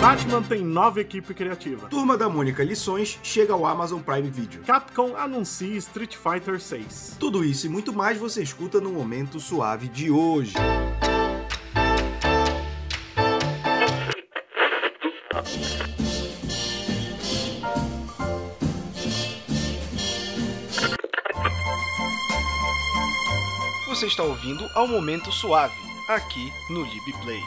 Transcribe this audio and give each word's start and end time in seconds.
Batman 0.00 0.42
tem 0.42 0.62
nova 0.62 1.00
equipe 1.00 1.34
criativa. 1.34 1.88
Turma 1.88 2.16
da 2.16 2.28
Mônica 2.28 2.62
Lições 2.62 3.18
chega 3.20 3.52
ao 3.52 3.66
Amazon 3.66 4.00
Prime 4.00 4.30
Video. 4.30 4.62
Capcom 4.62 5.16
anuncia 5.16 5.76
Street 5.76 6.14
Fighter 6.16 6.60
6. 6.60 7.16
Tudo 7.18 7.44
isso 7.44 7.66
e 7.66 7.68
muito 7.68 7.92
mais 7.92 8.16
você 8.16 8.40
escuta 8.40 8.80
no 8.80 8.92
Momento 8.92 9.40
Suave 9.40 9.88
de 9.88 10.08
hoje. 10.08 10.54
Você 23.88 24.06
está 24.06 24.22
ouvindo 24.22 24.64
ao 24.76 24.86
Momento 24.86 25.32
Suave, 25.32 25.74
aqui 26.08 26.52
no 26.70 26.84
LibPlay. 26.84 27.42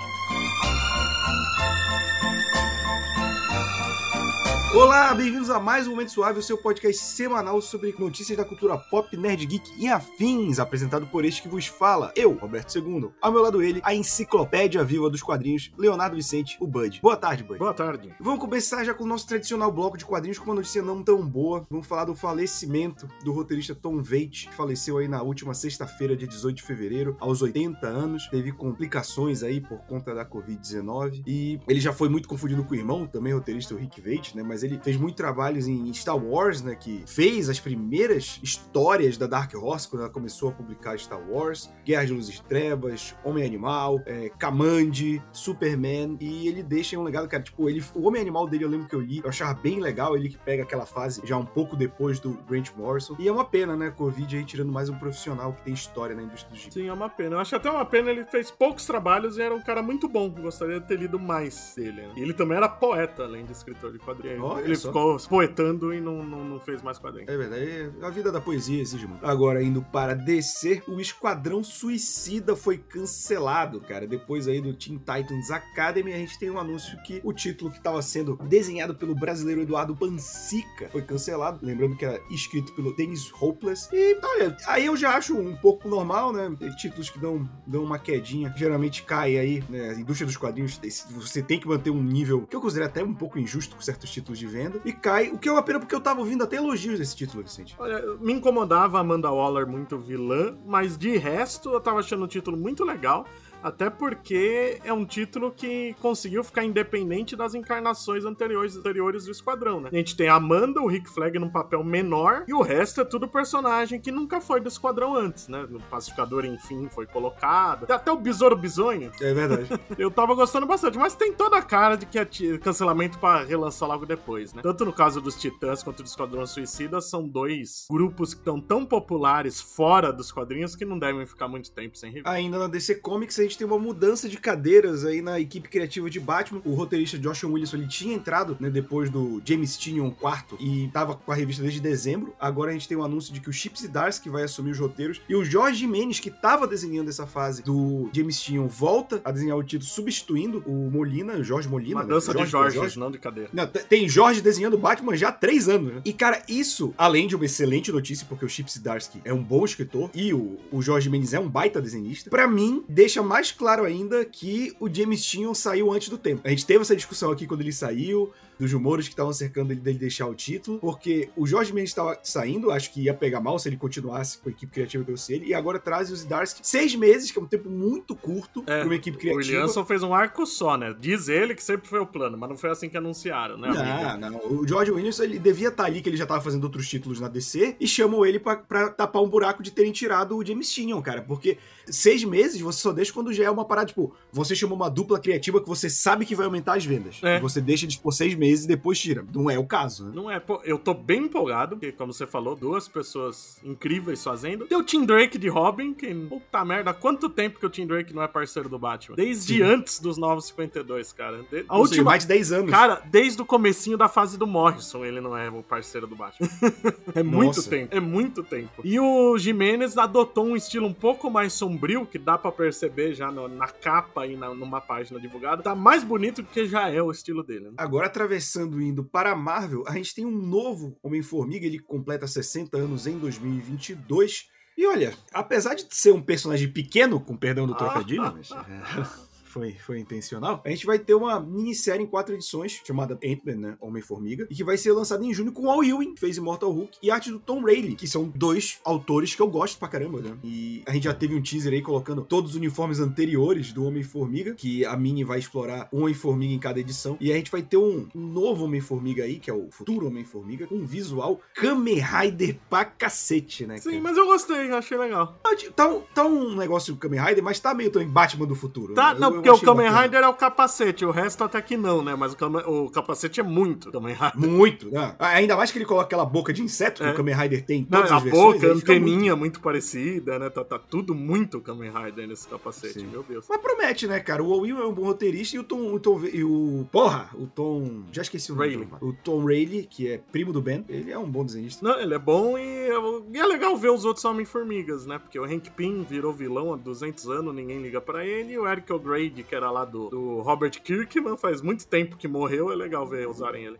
Olá, 4.74 5.14
bem-vindos 5.14 5.50
a 5.50 5.60
mais 5.60 5.86
um 5.86 5.92
Momento 5.92 6.14
Suave, 6.14 6.40
o 6.40 6.42
seu 6.42 6.58
podcast 6.58 7.04
semanal 7.04 7.62
sobre 7.62 7.94
notícias 8.00 8.38
da 8.38 8.46
cultura 8.46 8.78
pop, 8.78 9.18
nerd, 9.18 9.46
geek 9.46 9.70
e 9.78 9.90
afins, 9.90 10.60
apresentado 10.60 11.06
por 11.08 11.26
este 11.26 11.42
que 11.42 11.50
vos 11.50 11.68
fala, 11.68 12.14
eu, 12.16 12.32
Roberto 12.32 12.78
II. 12.78 13.10
Ao 13.22 13.34
meu 13.34 13.42
lado 13.42 13.62
ele, 13.62 13.82
a 13.84 13.94
enciclopédia 13.94 14.82
viva 14.82 15.10
dos 15.10 15.22
quadrinhos, 15.22 15.74
Leonardo 15.78 16.16
Vicente, 16.16 16.56
o 16.58 16.66
Bud. 16.66 17.02
Boa 17.02 17.18
tarde, 17.18 17.44
Bud. 17.44 17.60
Boa 17.60 17.74
tarde. 17.74 18.16
Vamos 18.18 18.40
começar 18.40 18.86
já 18.86 18.94
com 18.94 19.04
o 19.04 19.08
nosso 19.08 19.28
tradicional 19.28 19.74
bloco 19.74 19.98
de 19.98 20.06
quadrinhos 20.06 20.40
com 20.40 20.46
uma 20.46 20.56
notícia 20.56 20.82
não 20.82 21.04
tão 21.04 21.22
boa. 21.28 21.68
Vamos 21.70 21.86
falar 21.86 22.06
do 22.06 22.16
falecimento 22.16 23.10
do 23.26 23.34
roteirista 23.34 23.76
Tom 23.76 24.02
Waite, 24.02 24.48
que 24.48 24.56
faleceu 24.56 25.00
aí 25.00 25.08
na 25.10 25.22
última 25.22 25.54
sexta-feira, 25.54 26.16
dia 26.16 26.30
18 26.30 26.56
de 26.56 26.64
fevereiro, 26.64 27.18
aos 27.20 27.42
80 27.42 27.86
anos. 27.86 28.26
Teve 28.30 28.54
complicações 28.54 29.44
aí 29.44 29.60
por 29.60 29.80
conta 29.80 30.16
da 30.16 30.26
Covid-19 30.26 31.24
e 31.28 31.60
ele 31.68 31.82
já 31.82 31.92
foi 31.92 32.08
muito 32.08 32.30
confundido 32.30 32.64
com 32.64 32.74
o 32.74 32.78
irmão, 32.78 33.06
também 33.06 33.34
roteirista 33.34 33.76
o 33.76 33.78
Rick 33.78 34.00
Waite, 34.00 34.38
né? 34.38 34.44
Mas 34.44 34.61
ele 34.64 34.80
fez 34.84 34.98
muitos 34.98 35.18
trabalhos 35.18 35.68
em 35.68 35.92
Star 35.94 36.18
Wars, 36.18 36.62
né? 36.62 36.76
Que 36.76 37.04
fez 37.06 37.50
as 37.50 37.60
primeiras 37.60 38.40
histórias 38.44 39.18
da 39.18 39.28
Dark 39.28 39.54
Horse 39.56 39.88
quando 39.88 40.04
ela 40.04 40.12
começou 40.12 40.50
a 40.50 40.52
publicar 40.52 40.98
Star 40.98 41.22
Wars, 41.30 41.72
Guerra 41.86 42.06
de 42.06 42.14
Luzes 42.14 42.38
e 42.38 42.44
Trevas, 42.44 43.16
Homem 43.24 43.46
Animal, 43.46 44.02
é, 44.06 44.30
Kamandi, 44.38 45.22
Superman 45.32 46.18
e 46.20 46.48
ele 46.48 46.64
deixa 46.64 46.98
um 46.98 47.04
legado, 47.04 47.28
cara. 47.28 47.44
Tipo, 47.44 47.70
ele, 47.70 47.84
o 47.96 48.08
Homem 48.08 48.22
Animal 48.22 48.48
dele 48.48 48.66
eu 48.66 48.70
lembro 48.70 48.88
que 48.88 48.96
eu 48.96 49.02
li, 49.02 49.20
eu 49.24 49.30
achava 49.30 49.54
bem 49.54 49.80
legal 49.80 50.16
ele 50.16 50.30
que 50.30 50.38
pega 50.38 50.64
aquela 50.64 50.86
fase 50.86 51.22
já 51.24 51.38
um 51.38 51.46
pouco 51.46 51.76
depois 51.76 52.20
do 52.20 52.34
Grant 52.50 52.72
Morrison 52.76 53.16
e 53.20 53.28
é 53.28 53.32
uma 53.32 53.46
pena, 53.46 53.76
né? 53.76 53.92
Covid 53.92 54.38
aí 54.38 54.44
tirando 54.44 54.72
mais 54.72 54.90
um 54.90 54.98
profissional 54.98 55.54
que 55.54 55.64
tem 55.64 55.74
história 55.74 56.16
na 56.16 56.24
indústria 56.24 56.52
do 56.52 56.58
gibi. 56.58 56.74
Sim, 56.74 56.88
é 56.88 56.94
uma 56.94 57.10
pena. 57.10 57.36
Eu 57.36 57.40
acho 57.40 57.56
até 57.56 57.70
uma 57.70 57.86
pena, 57.86 58.10
ele 58.12 58.26
fez 58.26 58.52
poucos 58.52 58.86
trabalhos 58.86 59.38
e 59.38 59.42
era 59.42 59.54
um 59.54 59.62
cara 59.62 59.82
muito 59.82 60.08
bom. 60.08 60.30
Gostaria 60.30 60.80
de 60.80 60.88
ter 60.88 60.98
lido 60.98 61.20
mais 61.20 61.74
dele. 61.76 62.02
Né? 62.02 62.14
E 62.18 62.22
ele 62.22 62.34
também 62.34 62.58
era 62.58 62.68
poeta, 62.68 63.24
além 63.24 63.46
de 63.46 63.52
escritor 63.52 63.92
de 63.92 64.00
quadrinhos. 64.00 64.40
Olha 64.54 64.66
ele 64.66 64.76
só. 64.76 64.88
ficou 64.88 65.18
poetando 65.30 65.94
e 65.94 66.02
não, 66.02 66.24
não, 66.24 66.44
não 66.44 66.60
fez 66.60 66.82
mais 66.82 66.98
quadrinhos. 66.98 67.30
É 67.30 67.38
verdade, 67.38 67.92
a 68.02 68.10
vida 68.10 68.32
da 68.32 68.42
poesia 68.42 68.82
exige 68.82 69.08
muito. 69.08 69.26
Agora, 69.26 69.64
indo 69.64 69.82
para 69.82 70.14
DC, 70.14 70.84
o 70.88 71.00
Esquadrão 71.00 71.64
Suicida 71.64 72.56
foi 72.56 72.78
cancelado, 72.78 73.80
cara. 73.82 74.08
Depois 74.08 74.48
aí 74.48 74.62
do 74.62 74.74
Teen 74.74 74.98
Titans 74.98 75.52
Academy, 75.52 76.14
a 76.14 76.18
gente 76.18 76.38
tem 76.38 76.50
um 76.50 76.60
anúncio 76.60 77.02
que 77.04 77.22
o 77.24 77.34
título 77.34 77.72
que 77.72 77.78
estava 77.78 78.02
sendo 78.02 78.38
desenhado 78.44 78.96
pelo 78.96 79.16
brasileiro 79.16 79.62
Eduardo 79.62 79.96
Pansica 79.96 80.90
foi 80.90 81.02
cancelado. 81.02 81.60
Lembrando 81.66 81.96
que 81.96 82.06
era 82.06 82.22
escrito 82.30 82.74
pelo 82.74 82.96
Dennis 82.96 83.32
Hopeless. 83.40 83.90
E, 83.94 84.20
olha, 84.24 84.58
aí 84.68 84.86
eu 84.86 84.96
já 84.96 85.16
acho 85.16 85.38
um 85.38 85.56
pouco 85.56 85.88
normal, 85.88 86.34
né? 86.34 86.54
Tem 86.60 86.70
títulos 86.76 87.10
que 87.10 87.20
dão, 87.20 87.50
dão 87.66 87.84
uma 87.84 88.00
quedinha. 88.00 88.54
Geralmente 88.58 89.04
cai 89.04 89.38
aí, 89.38 89.64
né? 89.70 89.92
A 89.92 89.94
indústria 89.94 90.26
dos 90.26 90.38
quadrinhos, 90.38 90.80
você 91.12 91.42
tem 91.42 91.60
que 91.60 91.68
manter 91.68 91.90
um 91.90 92.02
nível 92.02 92.46
que 92.48 92.56
eu 92.56 92.62
considero 92.62 92.88
até 92.88 93.04
um 93.04 93.14
pouco 93.14 93.40
injusto 93.40 93.76
com 93.76 93.82
certos 93.82 94.10
títulos 94.10 94.41
de 94.42 94.48
venda. 94.48 94.82
E 94.84 94.92
cai, 94.92 95.30
o 95.30 95.38
que 95.38 95.48
é 95.48 95.52
uma 95.52 95.64
pena 95.64 95.80
porque 95.80 95.94
eu 95.94 96.02
tava 96.02 96.20
ouvindo 96.20 96.44
até 96.44 96.58
elogios 96.58 97.00
desse 97.00 97.16
título, 97.16 97.44
Vicente. 97.44 97.76
Olha, 97.80 98.02
me 98.20 98.34
incomodava 98.34 98.98
a 98.98 99.02
Amanda 99.02 99.32
Waller 99.32 99.68
muito 99.68 99.98
vilã, 99.98 100.58
mas 100.66 100.98
de 100.98 101.16
resto 101.18 101.70
eu 101.70 101.80
tava 101.80 102.00
achando 102.00 102.26
o 102.26 102.28
título 102.28 102.58
muito 102.58 102.84
legal. 102.84 103.26
Até 103.64 103.90
porque 103.90 104.80
é 104.84 104.94
um 104.94 105.06
título 105.06 105.52
que 105.52 105.96
conseguiu 106.02 106.44
ficar 106.44 106.64
independente 106.64 107.36
das 107.36 107.54
encarnações 107.54 108.26
anteriores, 108.26 108.76
anteriores 108.76 109.26
do 109.26 109.32
Esquadrão, 109.32 109.82
né? 109.82 109.90
A 109.92 109.96
gente 109.96 110.16
tem 110.16 110.28
a 110.28 110.36
Amanda, 110.36 110.82
o 110.82 110.88
Rick 110.88 111.10
Flag 111.10 111.38
num 111.38 111.50
papel 111.50 111.84
menor, 111.84 112.44
e 112.48 112.54
o 112.54 112.62
resto 112.62 113.02
é 113.02 113.06
tudo 113.06 113.28
personagem 113.28 114.00
que 114.00 114.12
nunca 114.12 114.42
foi 114.42 114.60
do 114.60 114.68
Esquadrão 114.68 115.16
antes, 115.16 115.48
né? 115.48 115.66
No 115.70 115.80
Pacificador, 115.80 116.46
enfim, 116.46 116.88
foi 116.90 117.06
colocado. 117.06 117.86
Tem 117.86 117.96
até 117.96 118.12
o 118.12 118.18
Besouro 118.18 118.56
Bisonho. 118.56 119.12
É 119.22 119.34
verdade. 119.34 119.70
Eu 119.98 120.10
tava 120.10 120.34
gostando 120.34 120.66
bastante, 120.66 120.98
mas 120.98 121.16
tem 121.16 121.34
toda 121.34 121.58
a 121.58 121.62
cara 121.62 121.96
de 121.96 122.06
que 122.06 122.20
é 122.20 122.26
cancelamento 122.60 123.20
pra 123.20 123.44
relançar 123.44 123.88
logo 123.88 124.06
depois, 124.06 124.54
né? 124.54 124.62
Tanto 124.62 124.86
no 124.86 124.94
caso 124.94 125.22
dos 125.22 125.36
Titãs 125.36 125.84
quanto 125.84 126.04
do 126.04 126.08
Esquadrão 126.08 126.46
Suicida, 126.46 127.02
são 127.02 127.28
dois 127.28 127.86
grupos 127.90 128.34
que 128.34 128.40
estão 128.40 128.60
tão 128.60 128.86
populares 128.86 129.62
fora 129.62 130.12
dos 130.12 130.32
quadrinhos 130.32 130.76
que 130.76 130.86
não 130.86 130.98
devem 130.98 131.26
ficar 131.26 131.48
muito 131.48 131.72
tempo 131.72 131.98
sem 131.98 132.10
revista. 132.10 132.30
Ainda 132.30 132.58
na 132.58 132.68
DC 132.68 132.96
Comics, 132.96 133.40
a 133.40 133.44
gente 133.44 133.51
tem 133.58 133.66
uma 133.68 133.80
mudança 133.80 134.28
de 134.28 134.38
cadeiras 134.38 135.06
aí 135.06 135.22
na 135.22 135.40
equipe 135.40 135.70
criativa 135.70 136.10
de 136.10 136.20
Batman. 136.20 136.62
O 136.66 136.74
roteirista 136.74 137.18
Josh 137.18 137.44
Williamson 137.44 137.78
ele 137.78 137.88
tinha 137.88 138.14
entrado 138.14 138.58
né, 138.60 138.70
depois 138.70 139.10
do 139.10 139.42
James 139.46 139.78
Tynion 139.78 140.10
quarto 140.12 140.58
e 140.60 140.90
tava 140.94 141.16
com 141.16 141.32
a 141.32 141.36
revista 141.36 141.62
desde 141.62 141.80
dezembro. 141.80 142.34
Agora 142.40 142.72
a 142.72 142.74
gente 142.74 142.88
tem 142.88 142.98
o 142.98 143.04
anúncio 143.04 143.34
de 143.34 143.40
que 143.40 143.50
o 143.50 143.54
Chips 143.54 143.88
Darsky 143.88 144.30
vai 144.30 144.44
assumir 144.44 144.72
os 144.72 144.80
roteiros 144.80 145.22
e 145.28 145.36
o 145.36 145.44
Jorge 145.44 145.86
Mendes, 145.88 146.20
que 146.20 146.30
tava 146.30 146.68
desenhando 146.68 147.10
essa 147.10 147.26
fase 147.28 147.64
do 147.64 148.10
James 148.14 148.40
Tynion, 148.42 148.68
volta 148.68 149.22
a 149.24 149.32
desenhar 149.32 149.58
o 149.58 149.64
título 149.64 149.90
substituindo 149.90 150.64
o 150.66 150.90
Molina, 150.92 151.34
o 151.34 151.44
Jorge 151.44 151.68
Molina. 151.68 151.98
Uma 151.98 152.04
né? 152.04 152.10
dança 152.10 152.34
de 152.34 152.46
Jorge- 152.46 152.76
Jorge, 152.76 153.00
não 153.00 153.12
de 153.12 153.18
cadeira. 153.18 153.50
Não, 153.54 153.66
tem 153.68 154.08
Jorge 154.08 154.42
desenhando 154.42 154.78
Batman 154.78 155.16
já 155.16 155.30
há 155.30 155.32
três 155.32 155.68
anos, 155.70 155.94
né? 155.94 156.02
E, 156.06 156.14
cara, 156.14 156.42
isso, 156.48 156.94
além 156.98 157.28
de 157.28 157.36
uma 157.36 157.46
excelente 157.46 157.92
notícia, 157.92 158.26
porque 158.28 158.46
o 158.46 158.50
Chip 158.50 158.72
Zdarsky 158.72 159.22
é 159.24 159.34
um 159.34 159.44
bom 159.44 159.66
escritor 159.66 160.10
e 160.14 160.34
o, 160.34 160.58
o 160.72 160.82
Jorge 160.82 161.10
Mendes 161.10 161.34
é 161.34 161.40
um 161.40 161.48
baita 161.50 161.82
desenhista, 161.82 162.30
pra 162.30 162.48
mim, 162.48 162.84
deixa 162.88 163.22
mais 163.24 163.41
claro 163.50 163.86
ainda 163.86 164.26
que 164.26 164.76
o 164.80 164.94
James 164.94 165.26
Tynion 165.26 165.54
saiu 165.54 165.92
antes 165.92 166.10
do 166.10 166.18
tempo. 166.18 166.42
A 166.44 166.50
gente 166.50 166.66
teve 166.66 166.82
essa 166.82 166.96
discussão 166.96 167.32
aqui 167.32 167.48
quando 167.48 167.62
ele 167.62 167.72
saiu, 167.72 168.34
dos 168.62 168.72
rumores 168.72 169.08
que 169.08 169.14
estavam 169.14 169.34
cercando 169.34 169.72
ele 169.72 169.80
dele 169.82 169.98
deixar 169.98 170.28
o 170.28 170.36
título, 170.36 170.78
porque 170.80 171.30
o 171.36 171.48
Jorge 171.48 171.74
Mendes 171.74 171.90
estava 171.92 172.18
saindo, 172.24 172.70
acho 172.72 172.94
que 172.94 173.02
ia 173.02 173.14
pegar 173.14 173.42
mal 173.42 173.58
se 173.58 173.68
ele 173.68 173.76
continuasse 173.78 174.38
com 174.38 174.50
a 174.50 174.52
equipe 174.52 174.72
criativa 174.72 175.04
que 175.04 175.18
sei 175.18 175.38
ele, 175.38 175.48
e 175.48 175.54
agora 175.54 175.80
traz 175.80 176.12
o 176.12 176.16
Zdarsky 176.16 176.62
seis 176.64 176.96
meses, 176.96 177.32
que 177.32 177.40
é 177.40 177.42
um 177.42 177.46
tempo 177.48 177.70
muito 177.70 178.16
curto 178.16 178.62
É, 178.68 178.80
pra 178.80 178.86
uma 178.86 178.96
equipe 178.96 179.18
O 179.18 179.20
criativa. 179.20 179.40
Williamson 179.40 179.84
fez 179.86 180.04
um 180.04 180.14
arco 180.14 180.46
só, 180.46 180.78
né? 180.78 180.96
Diz 181.00 181.28
ele 181.28 181.56
que 181.56 181.64
sempre 181.64 181.88
foi 181.88 182.00
o 182.00 182.06
plano, 182.06 182.38
mas 182.38 182.50
não 182.50 182.58
foi 182.58 182.70
assim 182.70 182.88
que 182.88 182.98
anunciaram, 182.98 183.58
né? 183.58 183.68
amigo? 183.70 184.20
Não, 184.20 184.30
não. 184.32 184.60
O 184.62 184.68
George 184.68 184.92
Williams, 184.92 185.20
ele 185.20 185.40
devia 185.40 185.70
estar 185.70 185.86
ali, 185.86 186.02
que 186.02 186.10
ele 186.10 186.18
já 186.18 186.26
tava 186.28 186.42
fazendo 186.42 186.64
outros 186.64 186.88
títulos 186.88 187.20
na 187.20 187.28
DC, 187.28 187.76
e 187.80 187.88
chamam 187.88 188.26
ele 188.26 188.40
pra 188.40 188.58
tapar 188.90 189.22
um 189.24 189.28
buraco 189.28 189.64
de 189.64 189.72
terem 189.72 189.92
tirado 189.92 190.38
o 190.38 190.46
James 190.46 190.72
Tynion, 190.72 191.02
cara. 191.02 191.22
Porque 191.22 191.58
seis 191.88 192.24
meses 192.24 192.62
você 192.62 192.80
só 192.80 192.92
deixa 192.92 193.12
quando 193.12 193.34
já 193.34 193.44
é 193.46 193.50
uma 193.50 193.66
parada, 193.66 193.88
tipo, 193.88 194.14
você 194.32 194.56
chamou 194.56 194.76
uma 194.76 194.90
dupla 194.90 195.20
criativa 195.20 195.60
que 195.62 195.68
você 195.68 195.90
sabe 195.90 196.26
que 196.26 196.36
vai 196.36 196.46
aumentar 196.46 196.76
as 196.76 196.86
vendas. 196.86 197.20
É. 197.24 197.40
Você 197.40 197.60
deixa 197.60 197.88
de 197.88 197.98
por 197.98 198.12
seis 198.12 198.36
meses 198.36 198.51
e 198.66 198.68
depois 198.68 199.00
tira. 199.00 199.26
Não 199.34 199.50
é 199.50 199.58
o 199.58 199.66
caso, 199.66 200.06
né? 200.06 200.12
Não 200.14 200.30
é, 200.30 200.40
pô, 200.40 200.62
eu 200.64 200.78
tô 200.78 200.94
bem 200.94 201.24
empolgado, 201.24 201.76
porque 201.78 201.92
como 201.92 202.14
você 202.14 202.28
falou, 202.28 202.56
duas 202.56 202.88
pessoas 202.88 203.60
incríveis 203.64 204.24
fazendo. 204.24 204.66
Tem 204.68 204.78
o 204.78 204.84
Tim 204.84 205.06
Drake 205.06 205.38
de 205.38 205.48
Robin, 205.48 205.94
que, 205.94 206.14
puta 206.14 206.64
merda, 206.66 206.92
há 206.92 206.94
quanto 206.94 207.30
tempo 207.30 207.60
que 207.60 207.66
o 207.66 207.70
Tim 207.70 207.88
Drake 207.88 208.14
não 208.14 208.22
é 208.22 208.28
parceiro 208.28 208.68
do 208.70 208.78
Batman? 208.78 209.16
Desde 209.16 209.56
Sim. 209.58 209.62
antes 209.64 210.00
dos 210.00 210.18
952, 210.18 211.14
cara. 211.14 211.44
De- 211.50 211.66
a 211.68 211.78
última... 211.78 212.04
mais 212.04 212.24
de 212.24 212.28
10 212.30 212.52
anos. 212.52 212.72
Cara, 212.72 213.02
desde 213.06 213.42
o 213.42 213.46
comecinho 213.46 213.98
da 213.98 214.08
fase 214.10 214.38
do 214.38 214.46
Morrison, 214.48 215.06
ele 215.06 215.22
não 215.22 215.38
é 215.38 215.50
o 215.50 215.64
parceiro 215.64 216.08
do 216.08 216.16
Batman. 216.16 216.48
é 217.16 217.24
muito 217.24 217.58
Nossa. 217.58 217.70
tempo, 217.70 217.96
é 217.96 218.00
muito 218.00 218.44
tempo. 218.44 218.82
E 218.84 219.00
o 219.00 219.38
Jimenez 219.38 219.98
adotou 219.98 220.46
um 220.46 220.56
estilo 220.56 220.88
um 220.88 220.94
pouco 220.94 221.30
mais 221.30 221.54
sombrio, 221.54 222.06
que 222.06 222.18
dá 222.18 222.38
pra 222.38 222.52
perceber 222.52 223.14
já 223.14 223.32
no- 223.32 223.48
na 223.48 223.68
capa 223.68 224.26
e 224.28 224.36
na- 224.36 224.54
numa 224.54 224.82
página 224.82 225.20
divulgada. 225.20 225.62
Tá 225.64 225.76
mais 225.76 226.04
bonito 226.04 226.42
do 226.42 226.48
que 226.48 226.66
já 226.66 226.90
é 226.90 227.02
o 227.02 227.12
estilo 227.12 227.44
dele. 227.44 227.66
Né? 227.66 227.72
Agora, 227.78 228.08
atravessando 228.08 228.41
e 228.80 228.86
indo 228.86 229.04
para 229.04 229.32
a 229.32 229.36
Marvel, 229.36 229.84
a 229.88 229.94
gente 229.94 230.14
tem 230.14 230.26
um 230.26 230.32
novo 230.32 230.98
Homem-Formiga, 231.02 231.66
ele 231.66 231.80
completa 231.80 232.28
60 232.28 232.78
anos 232.78 233.08
em 233.08 233.18
2022. 233.18 234.50
E 234.78 234.86
olha, 234.86 235.14
apesar 235.34 235.76
de 235.76 235.86
ser 235.90 236.12
um 236.12 236.22
personagem 236.22 236.72
pequeno, 236.72 237.20
com 237.20 237.38
perdão 237.38 237.68
do 237.68 237.76
trocadilho, 237.76 238.24
mas 238.24 238.50
é, 238.52 239.31
foi, 239.52 239.74
foi 239.74 240.00
intencional, 240.00 240.62
a 240.66 240.70
gente 240.70 240.86
vai 240.86 240.98
ter 241.00 241.14
uma 241.14 241.40
minissérie 241.40 242.04
em 242.04 242.08
quatro 242.08 242.34
edições, 242.34 242.82
chamada 242.86 243.18
Ant-Man, 243.24 243.56
né, 243.56 243.78
Homem-Formiga, 243.82 244.48
e 244.50 244.56
que 244.56 244.64
vai 244.64 244.78
ser 244.78 244.92
lançada 244.94 245.24
em 245.26 245.34
junho 245.34 245.52
com 245.52 245.70
Al 245.70 245.84
Ewing, 245.84 246.14
que 246.14 246.20
fez 246.20 246.38
Immortal 246.38 246.72
Hulk, 246.72 246.98
e 247.02 247.12
arte 247.12 247.30
do 247.32 247.40
Tom 247.40 247.62
Rayleigh, 247.62 247.96
que 247.96 248.08
são 248.08 248.32
dois 248.36 248.80
autores 248.84 249.36
que 249.36 249.42
eu 249.42 249.48
gosto 249.48 249.78
pra 249.78 249.88
caramba, 249.88 250.22
né? 250.22 250.38
E 250.44 250.82
a 250.88 250.94
gente 250.94 251.04
já 251.04 251.14
teve 251.14 251.36
um 251.36 251.42
teaser 251.42 251.74
aí 251.74 251.82
colocando 251.82 252.22
todos 252.24 252.52
os 252.52 252.56
uniformes 252.58 253.00
anteriores 253.00 253.72
do 253.74 253.84
Homem-Formiga, 253.86 254.54
que 254.56 254.86
a 254.86 254.96
Mini 254.96 255.24
vai 255.24 255.40
explorar 255.40 255.88
um 255.92 256.02
Homem-Formiga 256.02 256.54
em 256.54 256.60
cada 256.60 256.80
edição, 256.80 257.18
e 257.20 257.32
a 257.32 257.36
gente 257.36 257.52
vai 257.52 257.62
ter 257.62 257.78
um, 257.78 258.08
novo 258.16 258.66
Homem-Formiga 258.66 259.24
aí, 259.24 259.40
que 259.40 259.50
é 259.50 259.54
o 259.54 259.70
futuro 259.72 260.08
Homem-Formiga, 260.08 260.68
com 260.68 260.76
um 260.76 260.86
visual 260.86 261.40
Kamen 261.56 262.00
Rider 262.00 262.58
pra 262.70 262.86
cacete, 262.86 263.66
né? 263.66 263.78
Sim, 263.78 263.90
cara? 263.92 264.02
mas 264.02 264.18
eu 264.18 264.26
gostei, 264.26 264.72
achei 264.72 264.98
legal. 264.98 265.38
Tá, 265.44 265.52
um- 265.52 265.72
Tá 265.72 265.88
um, 265.88 266.02
tá 266.14 266.26
um 266.26 266.56
negócio 266.56 266.94
do 266.94 267.00
Kamen 267.00 267.20
Rider, 267.20 267.44
mas 267.44 267.60
tá 267.60 267.74
meio 267.74 267.92
também 267.92 268.08
Batman 268.08 268.46
do 268.46 268.56
futuro. 268.56 268.94
Tá, 268.94 269.14
né? 269.14 269.20
não, 269.20 269.36
Eu- 269.36 269.41
Porque 269.42 269.50
o 269.50 269.60
Kamen 269.60 269.90
Rider 269.92 270.22
é 270.22 270.28
o 270.28 270.34
capacete, 270.34 271.06
o 271.06 271.12
resto 271.12 271.44
até 271.44 271.62
que 271.62 271.78
não, 271.78 272.04
né? 272.04 272.16
Mas 272.16 272.34
o, 272.34 272.38
Kamen, 272.38 272.64
o 272.66 272.90
capacete 272.90 273.40
é 273.40 273.44
muito 273.44 273.92
Kamen 273.92 274.14
Rider. 274.14 274.50
Muito, 274.50 274.92
né? 274.92 275.16
Ainda 275.20 275.56
mais 275.56 275.72
que 275.72 275.78
ele 275.78 275.86
coloca 275.86 276.06
aquela 276.06 276.26
boca 276.26 276.54
de 276.54 276.62
inseto 276.62 277.04
é. 277.04 277.08
que 277.08 277.14
o 277.14 277.18
Kamen 277.18 277.36
Rider 277.36 277.66
tem 277.66 277.82
em 277.82 277.84
todas 277.86 278.10
não, 278.10 278.18
as 278.18 278.22
a 278.22 278.26
versões. 278.26 278.54
boca, 278.56 278.68
a 278.68 278.72
anteninha 278.76 279.36
muito... 279.36 279.40
muito... 279.40 279.62
parecida, 279.62 280.40
né? 280.40 280.50
Tá, 280.50 280.64
tá, 280.64 280.80
tudo 280.80 281.14
muito 281.16 281.60
Kamen 281.62 281.92
Rider 281.92 282.28
nesse 282.28 282.48
capacete, 282.48 283.00
Sim. 283.00 283.08
meu 283.08 283.24
Deus. 283.24 283.46
Mas 283.50 283.62
promete, 283.62 284.08
né, 284.08 284.20
cara? 284.20 284.44
O 284.44 284.60
Will 284.60 284.80
é 284.80 284.86
um 284.86 284.94
bom 284.94 285.04
roteirista 285.04 285.56
e 285.56 285.60
o 285.60 285.64
Tom... 285.64 285.94
O 285.94 286.00
Tom 286.00 286.22
e 286.26 286.44
o... 286.44 286.86
Porra! 286.92 287.30
O 287.34 287.48
Tom... 287.48 288.04
Já 288.12 288.22
esqueci 288.22 288.52
o 288.52 288.56
nome. 288.56 288.68
Rayleigh. 288.68 288.92
O 289.02 289.14
Tom 289.14 289.46
Rayleigh, 289.46 289.88
que 289.88 290.10
é 290.10 290.18
primo 290.18 290.52
do 290.52 290.62
Ben, 290.62 290.86
ele 290.90 291.12
é 291.12 291.18
um 291.18 291.30
bom 291.30 291.46
desenhista. 291.46 291.86
Não, 291.86 292.00
ele 292.00 292.14
é 292.14 292.20
bom 292.20 292.58
e, 292.58 292.90
e 293.34 293.40
é 293.40 293.46
legal 293.46 293.76
ver 293.78 293.90
os 293.90 294.06
outros 294.06 294.26
Homem-Formigas, 294.26 295.06
né? 295.06 295.18
Porque 295.20 295.40
o 295.40 295.46
Hank 295.46 295.70
Pym 295.72 296.04
virou 296.04 296.34
vilão 296.34 296.74
há 296.74 296.78
200 296.78 297.30
anos, 297.30 297.54
ninguém 297.54 297.82
liga 297.82 298.02
para 298.02 298.26
ele. 298.26 298.54
E 298.54 298.58
o 298.58 298.68
Eric 298.68 298.92
O'Grady, 298.92 299.31
que 299.32 299.56
era 299.56 299.72
lá 299.72 299.86
do, 299.86 300.10
do 300.10 300.42
Robert 300.42 300.82
Kirkman, 300.82 301.38
faz 301.38 301.62
muito 301.62 301.88
tempo 301.88 302.18
que 302.18 302.28
morreu, 302.28 302.72
é 302.72 302.76
legal 302.76 303.06
ver 303.08 303.28
usarem 303.28 303.66
ele. 303.66 303.80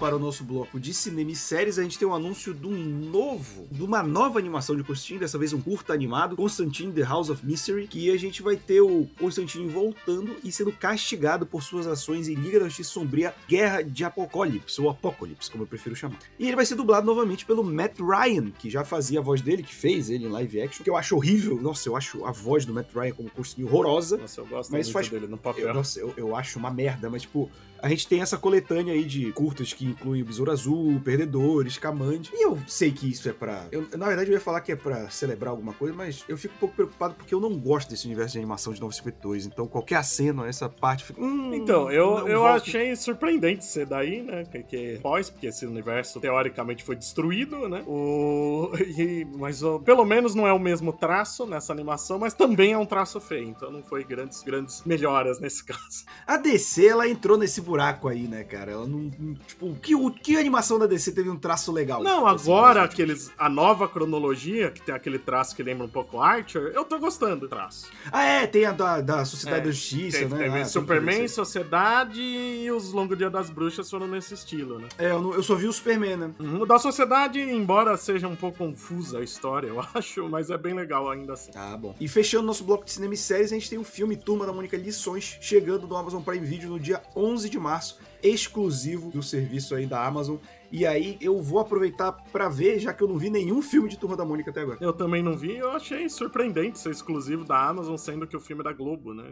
Para 0.00 0.16
o 0.16 0.18
nosso 0.18 0.42
bloco 0.44 0.80
de 0.80 0.94
cinema 0.94 1.30
e 1.30 1.36
séries, 1.36 1.78
a 1.78 1.82
gente 1.82 1.98
tem 1.98 2.08
um 2.08 2.14
anúncio 2.14 2.54
de 2.54 2.66
um 2.66 2.72
novo, 2.72 3.68
de 3.70 3.82
uma 3.82 4.02
nova 4.02 4.38
animação 4.38 4.74
de 4.74 4.82
Constantine, 4.82 5.20
dessa 5.20 5.36
vez 5.36 5.52
um 5.52 5.60
curta 5.60 5.92
animado, 5.92 6.36
Constantine 6.36 6.90
The 6.90 7.02
House 7.02 7.28
of 7.28 7.44
Mystery, 7.44 7.86
que 7.86 8.10
a 8.10 8.16
gente 8.16 8.40
vai 8.40 8.56
ter 8.56 8.80
o 8.80 9.06
Constantine 9.18 9.68
voltando 9.68 10.36
e 10.42 10.50
sendo 10.50 10.72
castigado 10.72 11.44
por 11.44 11.62
suas 11.62 11.86
ações 11.86 12.28
em 12.28 12.34
Liga 12.34 12.58
da 12.58 12.64
Justiça 12.64 12.92
Sombria 12.92 13.34
Guerra 13.46 13.82
de 13.82 14.02
Apocalipse, 14.02 14.80
ou 14.80 14.88
Apocalipse, 14.88 15.50
como 15.50 15.64
eu 15.64 15.66
prefiro 15.68 15.94
chamar. 15.94 16.18
E 16.38 16.46
ele 16.46 16.56
vai 16.56 16.64
ser 16.64 16.76
dublado 16.76 17.04
novamente 17.04 17.44
pelo 17.44 17.62
Matt 17.62 17.98
Ryan, 18.00 18.50
que 18.52 18.70
já 18.70 18.82
fazia 18.82 19.18
a 19.18 19.22
voz 19.22 19.42
dele, 19.42 19.62
que 19.62 19.74
fez 19.74 20.08
ele 20.08 20.24
em 20.24 20.30
live 20.30 20.62
action, 20.62 20.82
que 20.82 20.88
eu 20.88 20.96
acho 20.96 21.14
horrível. 21.14 21.60
Nossa, 21.60 21.86
eu 21.90 21.94
acho 21.94 22.24
a 22.24 22.32
voz 22.32 22.64
do 22.64 22.72
Matt 22.72 22.88
Ryan 22.94 23.12
como 23.12 23.28
Constantine 23.28 23.68
horrorosa. 23.68 24.16
Nossa, 24.16 24.40
eu 24.40 24.46
gosto 24.46 24.72
mas 24.72 24.86
muito 24.86 24.92
faz... 24.94 25.10
dele 25.10 25.26
no 25.26 25.36
papel. 25.36 25.68
Eu, 25.68 25.74
nossa, 25.74 26.00
eu, 26.00 26.14
eu 26.16 26.34
acho 26.34 26.58
uma 26.58 26.70
merda, 26.70 27.10
mas 27.10 27.20
tipo, 27.20 27.50
a 27.82 27.88
gente 27.88 28.06
tem 28.06 28.20
essa 28.20 28.38
coletânea 28.38 28.94
aí 28.94 29.04
de 29.04 29.30
curtas 29.32 29.72
que 29.72 29.89
incluem 29.90 30.22
o 30.22 30.24
Besouro 30.24 30.50
Azul, 30.50 31.00
Perdedores, 31.04 31.78
Camande. 31.78 32.30
E 32.32 32.44
eu 32.44 32.58
sei 32.66 32.90
que 32.90 33.10
isso 33.10 33.28
é 33.28 33.32
pra. 33.32 33.66
Eu, 33.70 33.86
na 33.96 34.06
verdade, 34.06 34.30
eu 34.30 34.34
ia 34.34 34.40
falar 34.40 34.60
que 34.60 34.72
é 34.72 34.76
pra 34.76 35.08
celebrar 35.10 35.50
alguma 35.50 35.72
coisa, 35.72 35.94
mas 35.94 36.24
eu 36.28 36.36
fico 36.36 36.54
um 36.54 36.58
pouco 36.58 36.74
preocupado 36.74 37.14
porque 37.14 37.34
eu 37.34 37.40
não 37.40 37.56
gosto 37.58 37.90
desse 37.90 38.06
universo 38.06 38.32
de 38.32 38.38
animação 38.38 38.72
de 38.72 38.80
952. 38.80 39.46
Então, 39.46 39.66
qualquer 39.66 39.96
aceno, 39.96 40.44
essa 40.44 40.68
parte. 40.68 41.04
Fica, 41.04 41.20
hum, 41.20 41.54
então, 41.54 41.90
eu, 41.90 42.26
eu 42.28 42.46
achei 42.46 42.94
surpreendente 42.96 43.64
ser 43.64 43.86
daí, 43.86 44.22
né? 44.22 44.44
Que 44.44 44.98
pós, 45.02 45.30
porque 45.30 45.48
esse 45.48 45.66
universo 45.66 46.20
teoricamente 46.20 46.84
foi 46.84 46.96
destruído, 46.96 47.68
né? 47.68 47.82
O, 47.86 48.70
e, 48.80 49.26
mas 49.36 49.62
o, 49.62 49.80
pelo 49.80 50.04
menos 50.04 50.34
não 50.34 50.46
é 50.46 50.52
o 50.52 50.58
mesmo 50.58 50.92
traço 50.92 51.46
nessa 51.46 51.72
animação, 51.72 52.18
mas 52.18 52.34
também 52.34 52.72
é 52.72 52.78
um 52.78 52.86
traço 52.86 53.20
feio. 53.20 53.48
Então 53.48 53.70
não 53.70 53.82
foi 53.82 54.04
grandes, 54.04 54.42
grandes 54.42 54.82
melhoras 54.84 55.40
nesse 55.40 55.64
caso. 55.64 56.04
A 56.26 56.36
DC, 56.36 56.86
ela 56.86 57.08
entrou 57.08 57.36
nesse 57.36 57.60
buraco 57.60 58.08
aí, 58.08 58.28
né, 58.28 58.44
cara? 58.44 58.72
Ela 58.72 58.86
não. 58.86 59.10
Tipo, 59.46 59.74
que, 59.80 59.94
que 60.22 60.36
animação 60.36 60.78
da 60.78 60.86
DC 60.86 61.12
teve 61.12 61.30
um 61.30 61.36
traço 61.36 61.72
legal? 61.72 62.02
Não, 62.02 62.26
agora 62.26 62.82
aqueles. 62.84 63.30
A 63.38 63.48
nova 63.48 63.88
cronologia, 63.88 64.70
que 64.70 64.82
tem 64.82 64.94
aquele 64.94 65.18
traço 65.18 65.56
que 65.56 65.62
lembra 65.62 65.84
um 65.84 65.88
pouco 65.88 66.20
Archer, 66.20 66.72
eu 66.74 66.84
tô 66.84 66.98
gostando 66.98 67.40
do 67.40 67.48
traço. 67.48 67.88
Ah, 68.12 68.24
é, 68.24 68.46
tem 68.46 68.66
a 68.66 68.72
da, 68.72 69.00
da 69.00 69.24
Sociedade 69.24 69.62
é, 69.62 69.64
da 69.64 69.70
Justiça, 69.70 70.18
teve, 70.18 70.34
né? 70.34 70.44
Teve 70.44 70.60
ah, 70.60 70.64
Superman, 70.64 71.28
Sociedade 71.28 72.20
e 72.20 72.70
os 72.70 72.92
Longo 72.92 73.16
Dia 73.16 73.30
das 73.30 73.50
Bruxas 73.50 73.90
foram 73.90 74.06
nesse 74.06 74.34
estilo, 74.34 74.78
né? 74.78 74.88
É, 74.98 75.10
eu, 75.10 75.20
não, 75.20 75.34
eu 75.34 75.42
só 75.42 75.54
vi 75.54 75.66
o 75.66 75.72
Superman, 75.72 76.16
né? 76.16 76.30
Uhum. 76.38 76.62
O 76.62 76.66
da 76.66 76.78
Sociedade, 76.78 77.40
embora 77.40 77.96
seja 77.96 78.28
um 78.28 78.36
pouco 78.36 78.58
confusa 78.58 79.18
a 79.18 79.22
história, 79.22 79.68
eu 79.68 79.80
acho, 79.94 80.28
mas 80.28 80.50
é 80.50 80.58
bem 80.58 80.74
legal 80.74 81.10
ainda 81.10 81.32
assim. 81.32 81.50
Ah, 81.54 81.76
bom. 81.76 81.94
E 81.98 82.06
fechando 82.06 82.46
nosso 82.46 82.64
bloco 82.64 82.84
de 82.84 82.92
cinema 82.92 83.14
e 83.14 83.16
séries, 83.16 83.52
a 83.52 83.54
gente 83.54 83.70
tem 83.70 83.78
o 83.78 83.84
filme 83.84 84.16
Turma 84.16 84.46
da 84.46 84.52
Mônica 84.52 84.76
Lições 84.76 85.38
chegando 85.40 85.86
no 85.86 85.96
Amazon 85.96 86.22
Prime 86.22 86.44
Video 86.44 86.70
no 86.70 86.78
dia 86.78 87.02
11 87.16 87.48
de 87.48 87.58
março, 87.58 87.98
exclusivo 88.22 89.10
do 89.10 89.22
serviço 89.22 89.74
aí 89.74 89.86
da 89.86 90.04
Amazon. 90.04 90.36
E 90.72 90.86
aí 90.86 91.16
eu 91.20 91.40
vou 91.40 91.60
aproveitar 91.60 92.12
para 92.12 92.48
ver, 92.48 92.78
já 92.78 92.92
que 92.92 93.02
eu 93.02 93.08
não 93.08 93.16
vi 93.16 93.30
nenhum 93.30 93.60
filme 93.60 93.88
de 93.88 93.98
Turma 93.98 94.16
da 94.16 94.24
Mônica 94.24 94.50
até 94.50 94.60
agora. 94.60 94.78
Eu 94.80 94.92
também 94.92 95.22
não 95.22 95.36
vi, 95.36 95.56
eu 95.56 95.70
achei 95.72 96.08
surpreendente 96.08 96.78
ser 96.78 96.90
exclusivo 96.90 97.44
da 97.44 97.68
Amazon, 97.68 97.96
sendo 97.96 98.26
que 98.26 98.36
o 98.36 98.40
filme 98.40 98.60
é 98.60 98.64
da 98.64 98.72
Globo, 98.72 99.12
né? 99.12 99.24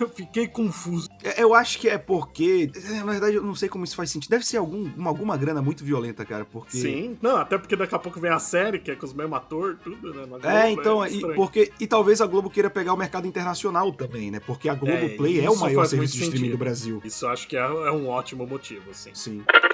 Eu 0.00 0.08
fiquei 0.10 0.48
confuso. 0.48 1.08
É, 1.22 1.42
eu 1.42 1.54
acho 1.54 1.78
que 1.78 1.88
é 1.88 1.98
porque, 1.98 2.70
é, 2.74 3.02
na 3.04 3.12
verdade, 3.12 3.36
eu 3.36 3.42
não 3.42 3.54
sei 3.54 3.68
como 3.68 3.84
isso 3.84 3.96
faz 3.96 4.10
sentido. 4.10 4.30
Deve 4.30 4.44
ser 4.44 4.56
algum, 4.56 4.90
uma, 4.96 5.10
alguma 5.10 5.36
grana 5.36 5.62
muito 5.62 5.84
violenta, 5.84 6.24
cara, 6.24 6.44
porque... 6.44 6.76
Sim, 6.76 7.16
não, 7.22 7.36
até 7.36 7.56
porque 7.56 7.76
daqui 7.76 7.94
a 7.94 7.98
pouco 7.98 8.18
vem 8.18 8.30
a 8.30 8.38
série, 8.38 8.78
que 8.78 8.90
é 8.90 8.96
com 8.96 9.06
os 9.06 9.12
mesmos 9.12 9.36
atores, 9.36 9.78
tudo, 9.82 10.12
né? 10.12 10.24
Globo, 10.26 10.46
é, 10.46 10.70
então, 10.70 11.04
é 11.04 11.10
e, 11.10 11.20
porque, 11.34 11.72
e 11.78 11.86
talvez 11.86 12.20
a 12.20 12.26
Globo 12.26 12.50
queira 12.50 12.68
pegar 12.68 12.92
o 12.92 12.96
mercado 12.96 13.26
internacional 13.26 13.92
também, 13.92 14.30
né? 14.30 14.40
Porque 14.40 14.68
a 14.68 14.74
Globo 14.74 14.92
é, 14.92 15.08
Play 15.10 15.40
é 15.40 15.50
o 15.50 15.56
maior 15.56 15.86
serviço 15.86 16.16
de 16.16 16.24
streaming 16.24 16.50
do 16.50 16.58
Brasil. 16.58 17.00
Isso 17.04 17.26
acho 17.26 17.46
que 17.46 17.56
é, 17.56 17.60
é 17.60 17.90
um 17.90 18.08
ótimo 18.08 18.46
motivo, 18.46 18.90
assim. 18.90 19.10
Sim. 19.14 19.44